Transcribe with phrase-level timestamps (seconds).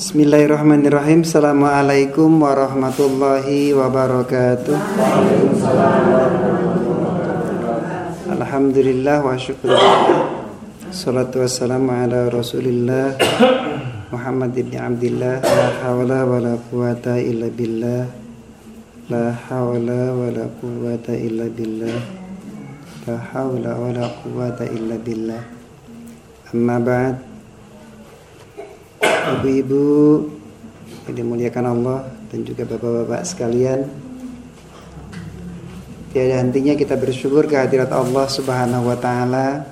[0.00, 1.28] Bismillahirrahmanirrahim.
[1.28, 4.72] Assalamualaikum warahmatullahi wabarakatuh.
[8.32, 10.24] Alhamdulillah wa syukurullah
[10.88, 13.12] Salatu wassalamu ala rasulillah
[14.08, 15.44] Muhammad ibn Abdillah.
[15.44, 18.08] La hawla wa la quwata illa billah.
[19.12, 22.00] La hawla wa la quwata illa billah.
[23.04, 25.44] La hawla wa la quwata illa billah.
[26.56, 27.29] Amma ba'd
[29.20, 29.86] Ibu-ibu
[31.08, 33.84] yang dimuliakan Allah dan juga bapak-bapak sekalian.
[36.10, 39.68] Tiada hentinya kita bersyukur kehadirat Allah Subhanahu wa taala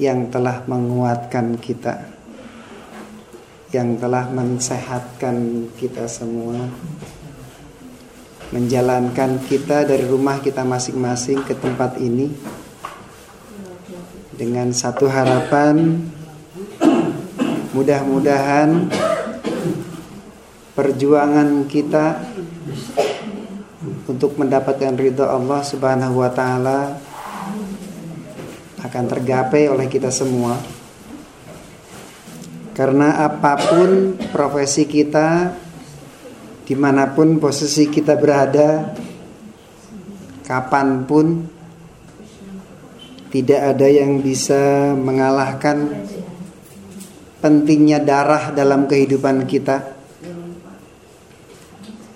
[0.00, 2.14] yang telah menguatkan kita
[3.74, 6.70] yang telah mensehatkan kita semua
[8.54, 12.30] menjalankan kita dari rumah kita masing-masing ke tempat ini
[14.38, 16.06] dengan satu harapan
[17.74, 18.86] Mudah-mudahan
[20.78, 22.22] perjuangan kita
[24.06, 26.94] untuk mendapatkan ridho Allah Subhanahu wa taala
[28.78, 30.54] akan tergapai oleh kita semua.
[32.78, 35.50] Karena apa pun profesi kita,
[36.62, 38.94] di mana pun posisi kita berada,
[40.46, 41.26] kapan pun
[43.34, 46.06] tidak ada yang bisa mengalahkan
[47.44, 49.92] pentingnya darah dalam kehidupan kita.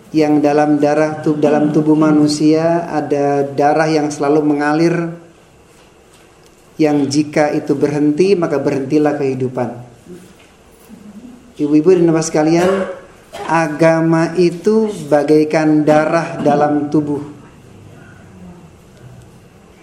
[0.09, 4.97] Yang dalam darah dalam tubuh manusia ada darah yang selalu mengalir
[6.81, 9.69] yang jika itu berhenti maka berhentilah kehidupan.
[11.61, 12.71] Ibu-ibu dan bapak sekalian
[13.45, 17.21] agama itu bagaikan darah dalam tubuh.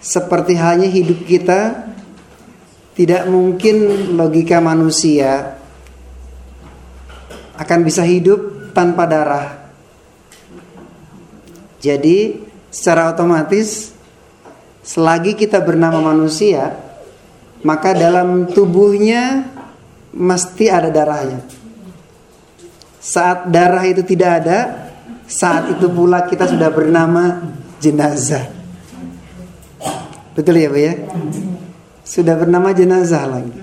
[0.02, 1.86] Seperti halnya hidup kita
[2.96, 5.60] tidak mungkin logika manusia
[7.60, 9.68] akan bisa hidup tanpa darah.
[11.76, 12.40] Jadi
[12.72, 13.92] secara otomatis
[14.80, 16.72] selagi kita bernama manusia,
[17.60, 19.44] maka dalam tubuhnya
[20.16, 21.44] mesti ada darahnya.
[22.96, 24.58] Saat darah itu tidak ada,
[25.28, 27.44] saat itu pula kita sudah bernama
[27.78, 28.48] jenazah.
[30.32, 30.94] Betul ya, Bu ya?
[32.06, 33.58] Sudah bernama jenazah lagi.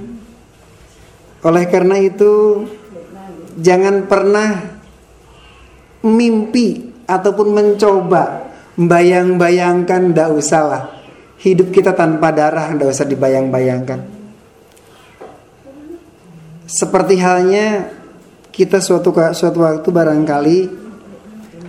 [1.48, 2.64] Oleh karena itu
[3.56, 4.60] jangan pernah
[6.04, 10.84] mimpi ataupun mencoba membayang-bayangkan tidak usahlah
[11.40, 14.00] hidup kita tanpa darah tidak usah dibayang-bayangkan.
[16.68, 17.92] Seperti halnya
[18.52, 20.58] kita suatu suatu waktu barangkali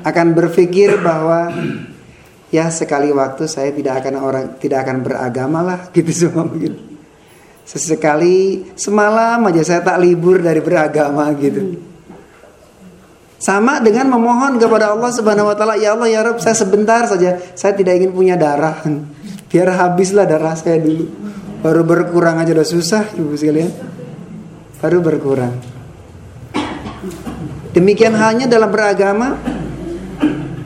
[0.04, 1.50] akan berpikir bahwa
[2.54, 6.78] ya sekali waktu saya tidak akan orang tidak akan beragama lah gitu semua begitu.
[7.64, 11.80] Sesekali semalam aja saya tak libur dari beragama gitu.
[13.40, 17.42] Sama dengan memohon kepada Allah Subhanahu wa taala ya Allah ya Rabb saya sebentar saja.
[17.58, 18.84] Saya tidak ingin punya darah.
[19.50, 21.08] Biar habislah darah saya dulu.
[21.64, 23.72] Baru berkurang aja udah susah ibu sekalian.
[24.80, 25.56] Baru berkurang.
[27.72, 29.40] Demikian halnya dalam beragama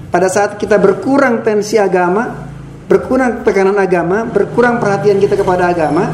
[0.08, 2.48] pada saat kita berkurang tensi agama,
[2.88, 6.08] berkurang tekanan agama, berkurang perhatian kita kepada agama,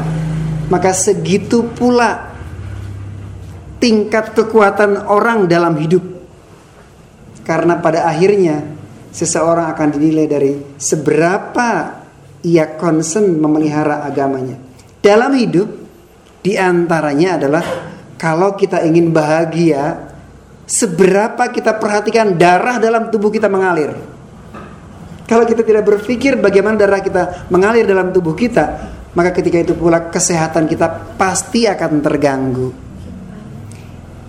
[0.67, 2.35] maka segitu pula
[3.79, 6.03] tingkat kekuatan orang dalam hidup.
[7.45, 8.65] Karena pada akhirnya
[9.15, 12.03] seseorang akan dinilai dari seberapa
[12.43, 14.59] ia concern memelihara agamanya.
[14.99, 15.69] Dalam hidup
[16.43, 17.65] di antaranya adalah
[18.19, 20.04] kalau kita ingin bahagia
[20.65, 23.93] seberapa kita perhatikan darah dalam tubuh kita mengalir.
[25.25, 30.13] Kalau kita tidak berpikir bagaimana darah kita mengalir dalam tubuh kita, maka ketika itu pula
[30.13, 32.69] kesehatan kita pasti akan terganggu.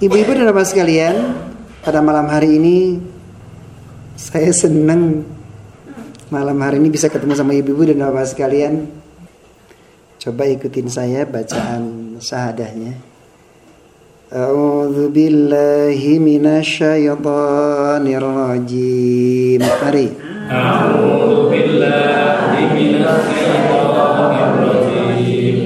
[0.01, 1.17] Ibu-ibu dan bapak sekalian,
[1.85, 3.01] pada malam hari ini
[4.17, 5.25] saya senang
[6.33, 8.89] malam hari ini bisa ketemu sama ibu-ibu dan bapak sekalian.
[10.17, 13.16] Coba ikutin saya bacaan sahadahnya.
[14.33, 19.63] أعوذ بالله من الشيطان الرجيم.
[19.63, 20.07] Mari
[20.51, 25.59] أعوذ بالله من الشيطان الرجيم.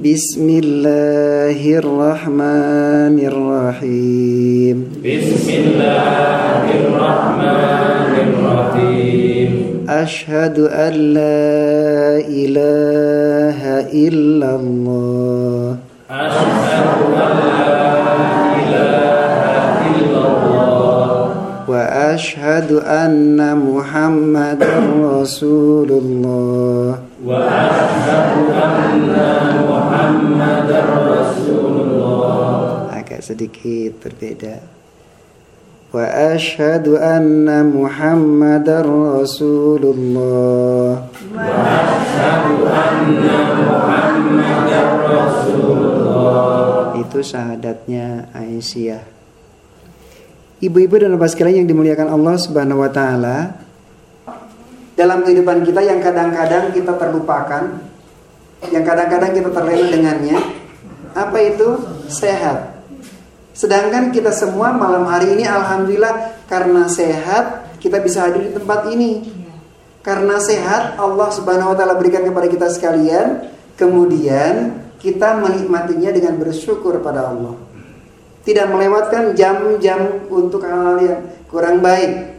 [0.00, 4.76] بسم الله الرحمن الرحيم.
[5.04, 9.50] بسم الله الرحمن الرحيم.
[9.88, 13.60] أشهد أن لا إله
[13.92, 15.57] إلا الله.
[16.17, 17.83] أشهد أن لا
[21.67, 24.73] واشهد ان محمدا
[25.03, 29.15] رسول الله واشهد ان
[29.71, 30.81] محمدا
[31.15, 34.76] رسول الله agak sedikit berbeda.
[35.88, 39.88] Wa ashhadu anna Muhammadar Rasulullah.
[41.32, 46.92] Wa ashhadu anna Muhammadar Rasulullah.
[47.00, 49.00] Itu syahadatnya Aisyah.
[50.60, 53.56] Ibu-ibu dan bapak sekalian yang dimuliakan Allah Subhanahu wa taala,
[54.92, 57.80] dalam kehidupan kita yang kadang-kadang kita terlupakan,
[58.68, 60.36] yang kadang-kadang kita terlena dengannya,
[61.16, 61.80] apa itu?
[62.12, 62.77] Sehat.
[63.58, 69.34] Sedangkan kita semua malam hari ini alhamdulillah karena sehat kita bisa hadir di tempat ini.
[69.98, 77.02] Karena sehat Allah Subhanahu wa taala berikan kepada kita sekalian, kemudian kita menikmatinya dengan bersyukur
[77.02, 77.58] pada Allah.
[78.46, 81.20] Tidak melewatkan jam-jam untuk hal-hal yang
[81.50, 82.38] kurang baik.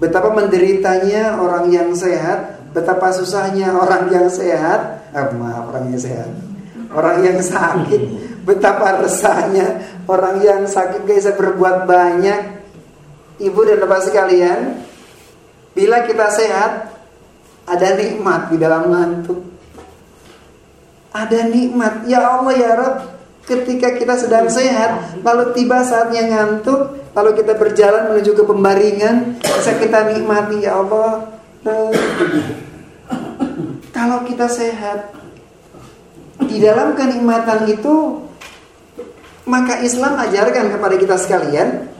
[0.00, 6.50] Betapa menderitanya orang yang sehat, betapa susahnya orang yang sehat, eh, maaf orang yang sehat
[6.90, 8.02] orang yang sakit
[8.50, 9.78] betapa resahnya
[10.10, 12.58] orang yang sakit gak bisa berbuat banyak.
[13.40, 14.82] Ibu dan bapak sekalian
[15.72, 16.90] bila kita sehat
[17.64, 19.40] ada nikmat di dalam ngantuk.
[21.14, 22.10] Ada nikmat.
[22.10, 22.96] Ya Allah ya Rob
[23.46, 29.72] ketika kita sedang sehat lalu tiba saatnya ngantuk lalu kita berjalan menuju ke pembaringan bisa
[29.78, 31.38] kita nikmati ya Allah.
[33.90, 35.12] Kalau kita sehat
[36.46, 38.26] di dalam kenikmatan itu
[39.50, 41.90] maka Islam ajarkan kepada kita sekalian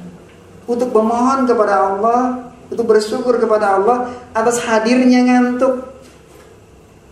[0.70, 5.90] untuk memohon kepada Allah, untuk bersyukur kepada Allah atas hadirnya ngantuk.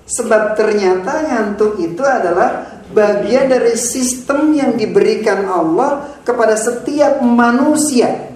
[0.09, 8.31] Sebab ternyata ngantuk itu adalah bagian dari sistem yang diberikan Allah kepada setiap manusia.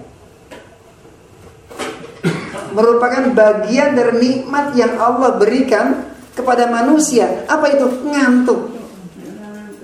[2.75, 7.45] Merupakan bagian dari nikmat yang Allah berikan kepada manusia.
[7.47, 7.85] Apa itu?
[8.05, 8.61] Ngantuk.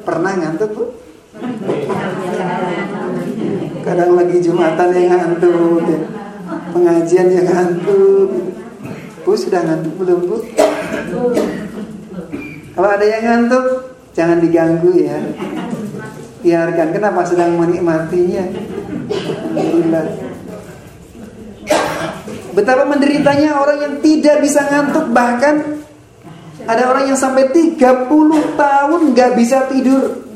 [0.05, 1.08] Pernah ngantuk bu?
[3.79, 5.99] Kadang lagi jumatan yang ngantuk, ya.
[6.75, 8.29] pengajian yang ngantuk.
[9.23, 10.37] Bu sudah ngantuk belum bu?
[12.75, 13.65] Kalau ada yang ngantuk,
[14.13, 15.17] jangan diganggu ya.
[16.39, 16.95] Biarkan.
[16.95, 18.45] Kenapa sedang menikmatinya?
[19.55, 20.05] Alhamdulillah.
[22.55, 25.79] Betapa menderitanya orang yang tidak bisa ngantuk bahkan
[26.69, 27.79] ada orang yang sampai 30
[28.53, 30.28] tahun gak bisa tidur.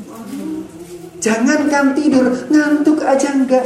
[1.24, 3.64] Jangankan tidur, ngantuk aja enggak.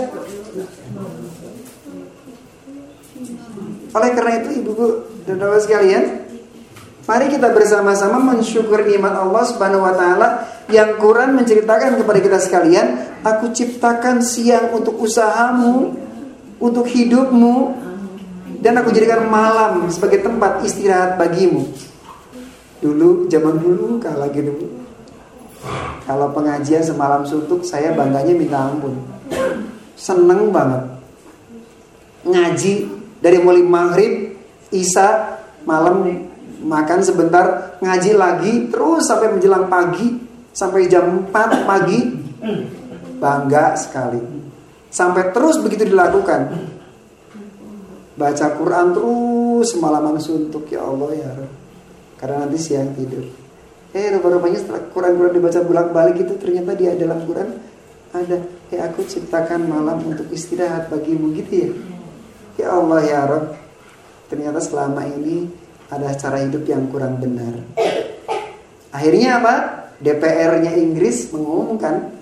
[3.99, 4.87] Oleh karena itu ibu-ibu
[5.27, 6.05] dan bapak sekalian,
[7.03, 12.87] mari kita bersama-sama mensyukur nikmat Allah Subhanahu wa taala yang Quran menceritakan kepada kita sekalian,
[13.27, 15.99] aku ciptakan siang untuk usahamu,
[16.63, 17.75] untuk hidupmu,
[18.63, 21.67] dan aku jadikan malam sebagai tempat istirahat bagimu.
[22.79, 24.78] Dulu zaman dulu kalau lagi dulu
[26.09, 28.97] kalau pengajian semalam suntuk saya bangganya minta ampun.
[29.93, 30.89] Seneng banget.
[32.25, 32.73] Ngaji
[33.21, 34.33] dari mulai maghrib,
[34.73, 35.37] isya,
[35.69, 36.09] malam
[36.65, 40.17] makan sebentar, ngaji lagi terus sampai menjelang pagi
[40.57, 42.01] sampai jam 4 pagi.
[43.21, 44.25] Bangga sekali.
[44.89, 46.57] Sampai terus begitu dilakukan.
[48.17, 51.31] Baca Quran terus semalaman suntuk ya Allah ya
[52.17, 53.48] karena nanti siang tidur.
[53.97, 57.57] Eh rupa-rupanya setelah Quran-Quran dibaca bolak-balik itu ternyata dia dalam Quran
[58.13, 58.37] ada
[58.69, 61.71] ya aku ciptakan malam untuk istirahat bagimu gitu ya.
[62.59, 63.55] Ya Allah ya Rob,
[64.29, 65.49] ternyata selama ini
[65.89, 67.65] ada cara hidup yang kurang benar.
[68.93, 69.55] Akhirnya apa?
[69.99, 72.13] DPR-nya Inggris mengumumkan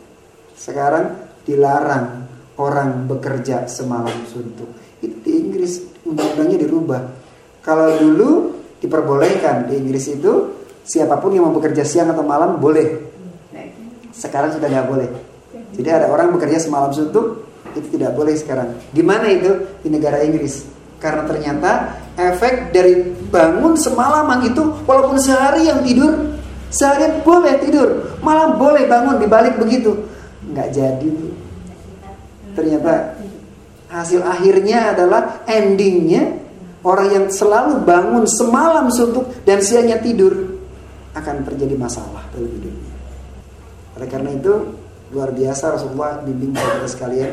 [0.56, 1.12] sekarang
[1.44, 2.24] dilarang
[2.56, 4.70] orang bekerja semalam suntuk.
[5.04, 7.02] Itu di Inggris undang-undangnya dirubah.
[7.60, 8.30] Kalau dulu
[8.80, 10.32] diperbolehkan di Inggris itu
[10.86, 13.02] siapa pun yang mau bekerja siang atau malam boleh.
[14.14, 15.08] Sekarang sudah nggak boleh.
[15.76, 17.44] Jadi ada orang bekerja semalam suntuk
[17.76, 18.78] itu tidak boleh sekarang.
[18.94, 19.52] Gimana itu
[19.84, 20.64] di negara Inggris?
[20.96, 26.38] Karena ternyata efek dari bangun semalaman itu walaupun sehari yang tidur
[26.72, 29.92] sehari boleh tidur, malam boleh bangun dibalik begitu.
[30.48, 31.10] Nggak jadi.
[32.56, 33.20] Ternyata
[33.92, 36.46] hasil akhirnya adalah endingnya
[36.86, 40.55] Orang yang selalu bangun semalam suntuk dan siangnya tidur
[41.16, 42.92] akan terjadi masalah dalam hidupnya.
[43.96, 44.52] Oleh karena itu
[45.16, 47.32] luar biasa Rasulullah bimbing kepada sekalian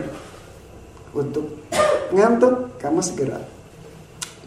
[1.12, 1.68] untuk
[2.16, 3.44] ngantuk kamu segera.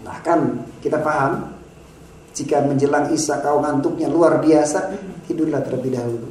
[0.00, 0.38] Bahkan
[0.80, 1.52] kita paham
[2.32, 4.96] jika menjelang isya kau ngantuknya luar biasa
[5.28, 6.28] tidurlah terlebih dahulu.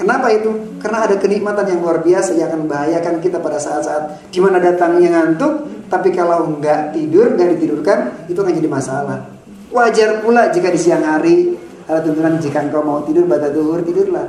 [0.00, 0.80] Kenapa itu?
[0.80, 5.12] Karena ada kenikmatan yang luar biasa yang akan membahayakan kita pada saat-saat di mana datangnya
[5.12, 9.39] ngantuk, tapi kalau nggak tidur, nggak ditidurkan, itu akan jadi masalah.
[9.70, 11.54] Wajar pula jika di siang hari
[11.86, 14.26] ada tuntunan jika engkau mau tidur pada duhur tidurlah.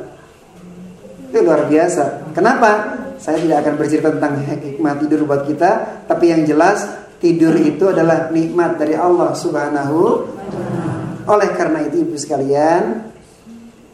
[1.29, 2.33] Itu luar biasa.
[2.33, 2.98] Kenapa?
[3.21, 6.89] Saya tidak akan bercerita tentang hikmah tidur buat kita, tapi yang jelas
[7.21, 10.25] tidur itu adalah nikmat dari Allah Subhanahu.
[11.29, 13.13] Oleh karena itu ibu sekalian,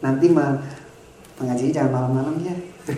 [0.00, 0.56] nanti mah
[1.36, 2.56] mengaji jangan malam-malam ya.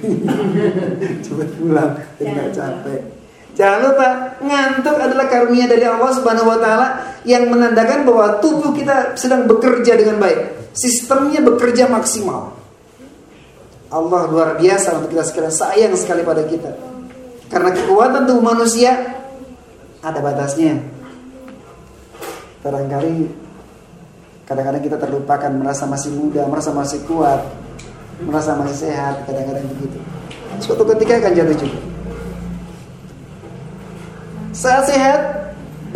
[1.26, 3.19] Coba pulang, tidak capek.
[3.58, 4.08] Jangan lupa
[4.40, 6.88] ngantuk adalah karunia dari Allah Subhanahu wa taala
[7.26, 10.72] yang menandakan bahwa tubuh kita sedang bekerja dengan baik.
[10.72, 12.54] Sistemnya bekerja maksimal.
[13.90, 16.70] Allah luar biasa untuk kita sekalian sayang sekali pada kita.
[17.50, 19.18] Karena kekuatan tubuh manusia
[19.98, 20.78] ada batasnya.
[22.62, 23.26] Barangkali
[24.46, 27.42] kadang-kadang kita terlupakan merasa masih muda, merasa masih kuat,
[28.22, 29.98] merasa masih sehat, kadang-kadang begitu.
[30.62, 31.89] Suatu ketika akan jatuh juga.
[34.60, 35.20] Saat sehat,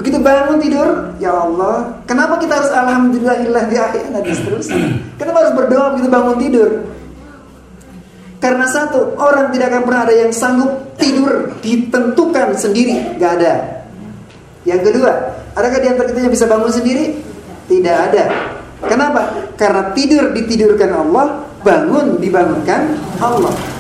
[0.01, 4.89] begitu bangun tidur, ya Allah, kenapa kita harus alhamdulillah di akhir dan seterusnya?
[5.21, 6.69] Kenapa harus berdoa begitu bangun tidur?
[8.41, 13.85] Karena satu, orang tidak akan pernah ada yang sanggup tidur ditentukan sendiri, gak ada.
[14.65, 15.13] Yang kedua,
[15.61, 17.21] adakah di antara kita yang bisa bangun sendiri?
[17.69, 18.25] Tidak ada.
[18.85, 19.53] Kenapa?
[19.61, 23.74] Karena tidur ditidurkan Allah, bangun dibangunkan Allah.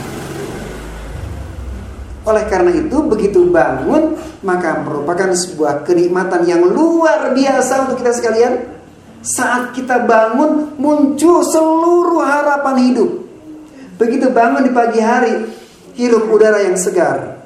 [2.25, 8.54] Oleh karena itu, begitu bangun, maka merupakan sebuah kenikmatan yang luar biasa untuk kita sekalian.
[9.21, 13.11] Saat kita bangun, muncul seluruh harapan hidup.
[14.00, 15.49] Begitu bangun di pagi hari,
[15.97, 17.45] hirup udara yang segar.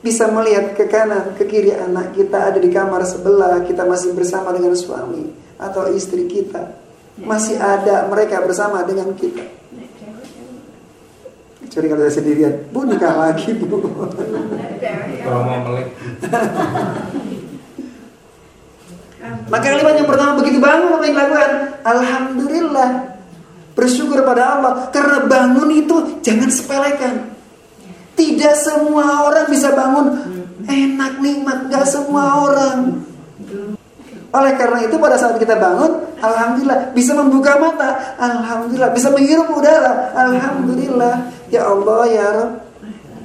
[0.00, 4.52] Bisa melihat ke kanan, ke kiri anak kita ada di kamar sebelah, kita masih bersama
[4.52, 6.76] dengan suami atau istri kita.
[7.16, 9.40] Masih ada mereka bersama dengan kita.
[11.76, 13.68] Kecuali kalau saya sendirian, bu nikah lagi bu.
[13.68, 15.92] Kalau mau melek.
[19.52, 21.52] Maka kalimat yang pertama begitu bangun apa yang dilakukan?
[21.84, 22.90] Alhamdulillah.
[23.76, 24.88] Bersyukur pada Allah.
[24.88, 27.36] Karena bangun itu jangan sepelekan.
[28.16, 30.16] Tidak semua orang bisa bangun.
[30.64, 31.68] Enak nikmat.
[31.68, 33.04] Gak semua orang.
[34.32, 36.96] Oleh karena itu pada saat kita bangun Alhamdulillah.
[36.96, 38.16] Bisa membuka mata.
[38.16, 38.96] Alhamdulillah.
[38.96, 40.16] Bisa menghirup udara.
[40.16, 42.66] Alhamdulillah Ya Allah ya Rabb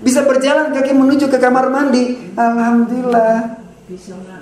[0.01, 2.17] Bisa berjalan kaki menuju ke kamar mandi.
[2.33, 3.61] Alhamdulillah.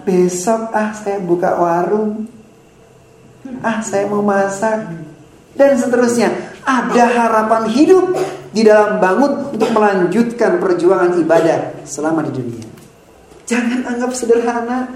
[0.07, 2.31] Besok ah saya buka warung.
[3.59, 4.88] Ah saya mau masak.
[5.59, 6.31] Dan seterusnya.
[6.63, 8.15] Ada harapan hidup
[8.55, 12.67] di dalam bangun untuk melanjutkan perjuangan ibadah selama di dunia.
[13.43, 14.88] Jangan anggap sederhana.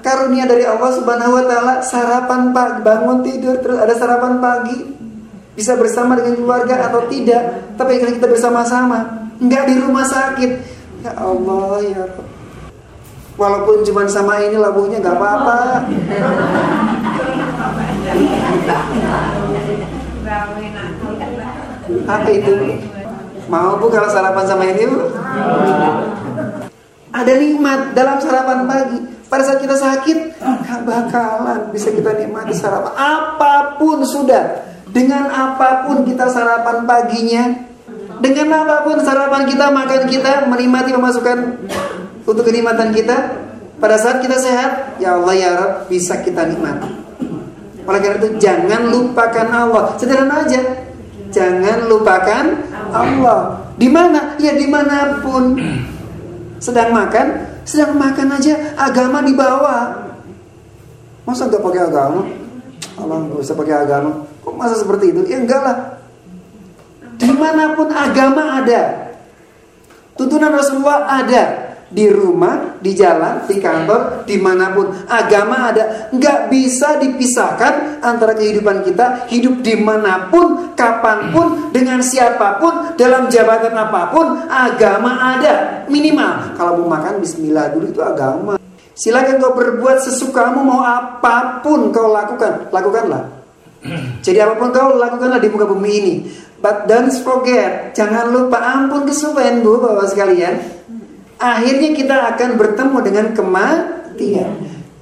[0.00, 4.99] Karunia dari Allah Subhanahu wa taala sarapan pagi bangun tidur terus ada sarapan pagi
[5.54, 10.50] bisa bersama dengan keluarga atau tidak tapi kita bersama-sama nggak di rumah sakit
[11.02, 12.04] ya Allah ya
[13.34, 15.58] walaupun cuma sama ini labuhnya nggak apa-apa
[22.06, 22.52] Apa itu?
[23.50, 25.10] Mau bu kalau sarapan sama ini bu?
[27.10, 28.98] Ada nikmat dalam sarapan pagi.
[29.30, 32.94] Pada saat kita sakit, gak bakalan bisa kita nikmati sarapan.
[32.94, 34.69] Apa pun sudah.
[34.90, 37.44] Dengan apa pun kita sarapan paginya.
[38.20, 41.38] Dengan apa pun sarapan kita, makan kita, menikmati pemasukan
[42.26, 43.16] untuk kenikmatan kita.
[43.80, 46.90] Pada saat kita sehat, ya Allah ya Rabb, bisa kita nikmati.
[47.88, 49.96] Oleh karena itu jangan lupakan Allah.
[49.96, 50.60] Sederhana aja.
[51.32, 52.44] Jangan lupakan
[52.92, 53.64] Allah.
[53.80, 54.36] Di mana?
[54.36, 55.56] Ya di mana pun.
[56.60, 59.96] Sedang makan, sedang makan aja agama dibawa.
[61.24, 62.20] Masa nggak pakai agama?
[63.00, 64.28] Allah nggak usah pakai agama.
[64.50, 65.22] Kok masa seperti itu?
[65.30, 65.76] Ya enggak lah.
[67.14, 69.14] Di mana pun agama ada.
[70.18, 76.50] Tuntunan Rasulullah ada di rumah, di jalan, di kantor, di mana pun agama ada, nggak
[76.50, 83.30] bisa dipisahkan antara kehidupan kita hidup di mana pun, kapan pun, dengan siapa pun, dalam
[83.30, 86.58] jabatan apa pun, agama ada minimal.
[86.58, 88.58] Kalau mau makan Bismillah dulu itu agama.
[88.98, 93.39] Silakan kau berbuat sesukamu mau apa pun kau lakukan, lakukanlah.
[94.24, 96.14] Jadi apa pun kau lakukanlah di muka bumi ini.
[96.60, 100.80] But don't forget, jangan lupa ampun kesuwen bu bapak sekalian
[101.40, 104.52] akhirnya kita akan bertemu dengan kematian.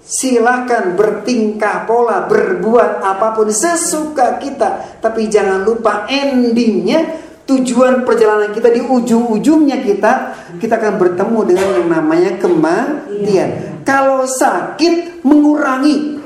[0.09, 8.73] Silahkan bertingkah pola, berbuat apa pun sesuka kita, tapi jangan lupa endingnya tujuan perjalanan kita
[8.73, 10.13] di ujung-ujungnya kita
[10.57, 13.49] kita akan bertemu dengan yang namanya kematian.
[13.85, 16.18] Kalau sakit mengurangi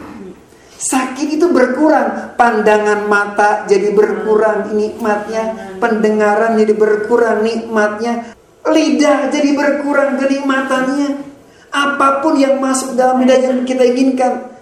[0.83, 10.23] Sakit itu berkurang, pandangan mata jadi berkurang nikmatnya, pendengaran jadi berkurang nikmatnya, Lidah jadi berkurang
[10.23, 11.35] kenikmatannya.
[11.73, 14.55] Apa pun yang masuk dalam lidah yang kita inginkan.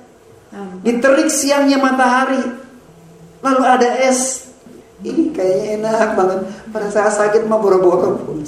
[0.81, 2.41] Diterik siangnya matahari.
[3.45, 4.49] Lalu ada es.
[5.05, 6.39] Ini kayaknya enak banget.
[6.73, 8.41] Pada saat sakit mah boro-boro.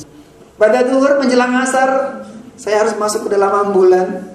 [0.56, 2.22] Pada duhur menjelang asar,
[2.56, 4.32] saya harus masuk ke dalam ambulan.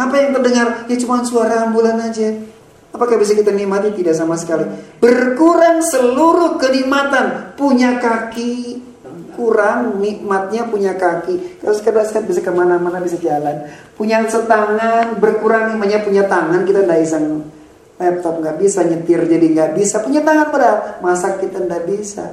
[0.00, 0.88] Apa yang terdengar?
[0.88, 2.40] Ya cuma suara ambulan aja.
[2.98, 3.94] Apakah bisa kita nikmati?
[3.94, 4.66] Tidak sama sekali.
[4.98, 7.54] Berkurang seluruh kenikmatan.
[7.54, 8.82] Punya kaki,
[9.38, 11.62] kurang nikmatnya punya kaki.
[11.62, 13.70] Kalau sekedar saya bisa ke mana-mana bisa jalan.
[13.94, 16.66] Punya setangan, berkurang nikmatnya punya tangan.
[16.66, 17.18] Kita tidak bisa
[17.98, 22.30] laptop nggak bisa nyetir jadi nggak bisa punya tangan pada masak kita nggak bisa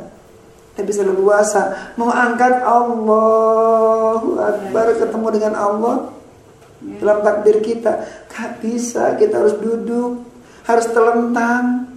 [0.77, 5.95] kita bisa leluasa mau angkat Allah Akbar ketemu dengan Allah
[7.01, 10.34] dalam takdir kita gak bisa kita harus duduk
[10.65, 11.89] harus telentang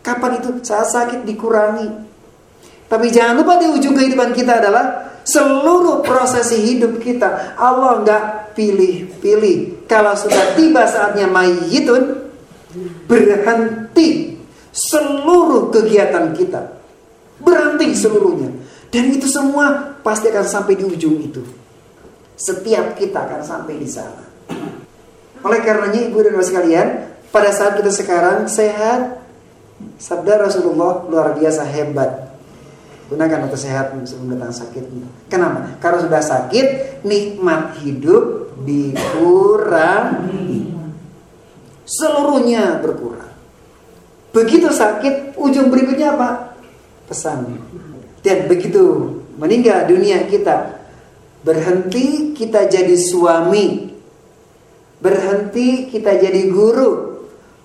[0.00, 1.88] kapan itu saat sakit dikurangi
[2.88, 8.24] tapi jangan lupa di ujung kehidupan kita adalah seluruh prosesi hidup kita Allah nggak
[8.56, 12.30] pilih-pilih kalau sudah tiba saatnya mayitun
[13.06, 14.38] berhenti
[14.70, 16.78] seluruh kegiatan kita.
[17.40, 18.50] Berhenti seluruhnya.
[18.90, 21.42] Dan itu semua pasti akan sampai di ujung itu.
[22.34, 24.24] Setiap kita akan sampai di sana.
[25.40, 26.88] Oleh karenanya ibu dan bapak sekalian,
[27.30, 29.22] pada saat kita sekarang sehat,
[29.98, 32.30] sabda Rasulullah luar biasa hebat.
[33.10, 34.86] Gunakan atau sehat sebelum datang sakit.
[35.26, 35.74] Kenapa?
[35.82, 36.66] Karena sudah sakit,
[37.02, 40.70] nikmat hidup dikurangi
[41.90, 43.34] seluruhnya berkurang.
[44.30, 46.54] Begitu sakit, ujung berikutnya apa?
[47.10, 47.58] Pesan.
[48.22, 50.78] Dan begitu meninggal dunia kita,
[51.42, 53.90] berhenti kita jadi suami,
[55.02, 57.09] berhenti kita jadi guru,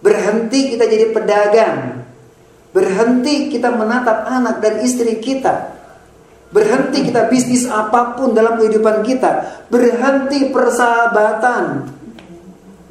[0.05, 2.05] berhenti kita jadi pedagang,
[2.69, 5.73] berhenti kita menatap anak dan istri kita,
[6.53, 11.89] berhenti kita bisnis apa pun dalam kehidupan kita, berhenti persahabatan,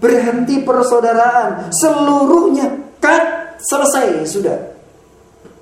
[0.02, 4.58] berhenti persaudaraan, seluruhnya kat selesai sudah.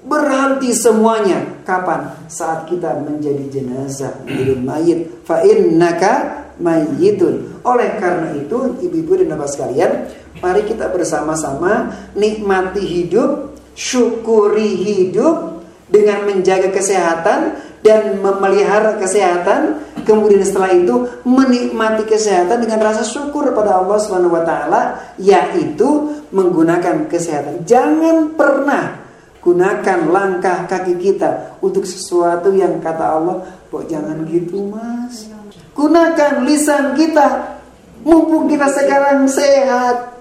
[0.03, 1.63] Berhenti semuanya.
[1.63, 2.27] Kapan?
[2.27, 4.99] Saat kita menjadi jenazah, menjadi mayit.
[5.23, 7.63] Fa innaka mayyitun.
[7.63, 10.11] Oleh karena itu, ibu-ibu dan bapak sekalian,
[10.43, 19.87] mari kita bersama-sama nikmati hidup, syukuri hidup dengan menjaga kesehatan dan memelihara kesehatan.
[20.03, 24.83] Kemudian setelah itu menikmati kesehatan dengan rasa syukur pada Allah Subhanahu wa taala
[25.15, 27.63] yaitu menggunakan kesehatan.
[27.63, 28.99] Jangan pernah
[29.39, 35.31] gunakan langkah kaki kita untuk sesuatu yang kata Allah kok jangan gitu mas?
[35.79, 37.59] Gunakan lisan kita.
[38.03, 40.12] Mumpung kita sekarang sehat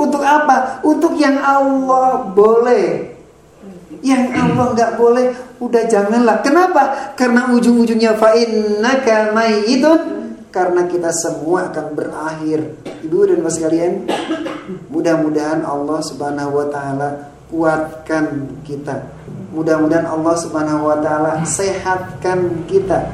[0.00, 3.20] untuk apa untuk yang Allah boleh
[4.00, 5.26] yang Allah nggak boleh,
[5.60, 6.40] udah janganlah.
[6.40, 7.12] Kenapa?
[7.16, 10.00] Karena ujung-ujungnya fa'innaka mayyitun
[10.48, 12.80] karena kita semua akan berakhir.
[13.04, 13.92] Ibu dan Bapak sekalian,
[14.88, 17.08] mudah-mudahan Allah Subhanahu wa taala
[17.52, 19.04] kuatkan kita.
[19.52, 23.04] Mudah-mudahan Allah Subhanahu wa taala sehatkan kita.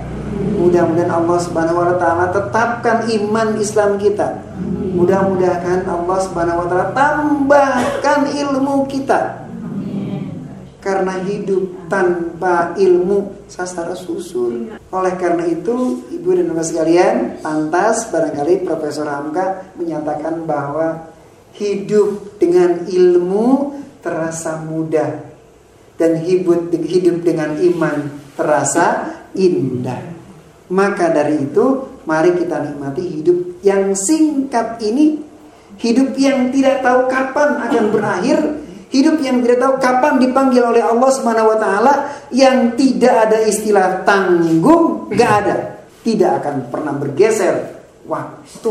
[0.57, 4.39] Mudah-mudahan Allah Subhanahu wa taala tetapkan iman Islam kita.
[4.97, 9.45] Mudah-mudahan Allah Subhanahu wa taala tambahkan ilmu kita
[10.81, 14.71] karena hidup tanpa ilmu sasara susul.
[14.95, 21.11] Oleh karena itu, ibu dan bapak sekalian, pantas barangkali Profesor Hamka menyatakan bahwa
[21.59, 25.27] hidup dengan ilmu terasa mudah
[25.99, 26.71] dan hidup
[27.27, 27.97] dengan iman
[28.39, 30.15] terasa indah.
[30.71, 35.21] Maka dari itu, mari kita nikmati hidup yang singkat ini,
[35.83, 38.39] hidup yang tidak tahu kapan akan berakhir
[38.87, 41.95] Hidup yang tidak tahu kapan dipanggil oleh Allah Subhanahu wa taala
[42.31, 45.57] yang tidak ada istilah tanggung, nggak ada.
[46.07, 48.71] Tidak akan pernah bergeser waktu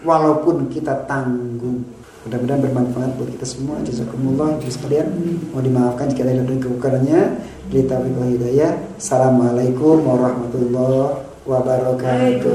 [0.00, 1.84] walaupun kita tanggung.
[2.24, 3.76] Mudah-mudahan bermanfaat buat kita semua.
[3.84, 5.08] Jazakumullah Terus sekalian.
[5.52, 7.20] Mau dimaafkan jika ada kekurangannya.
[7.68, 8.96] Kita hidayah.
[8.96, 12.50] Assalamualaikum warahmatullahi wabarakatuh.